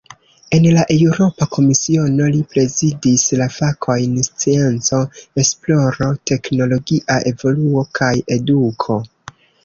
En 0.57 0.63
la 0.75 0.83
Eŭropa 0.93 1.47
Komisiono, 1.55 2.29
li 2.35 2.39
prezidis 2.53 3.25
la 3.41 3.47
fakojn 3.55 4.15
"scienco, 4.27 5.01
esploro, 5.43 6.07
teknologia 6.31 7.19
evoluo 7.33 7.85
kaj 8.01 8.09
eduko". 8.37 8.97